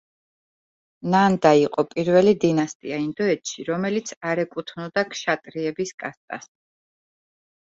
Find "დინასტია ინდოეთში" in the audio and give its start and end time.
2.45-3.67